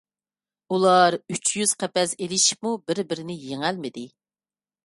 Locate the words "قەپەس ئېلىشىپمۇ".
1.83-2.75